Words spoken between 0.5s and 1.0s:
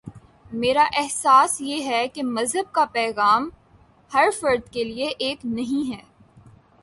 میرا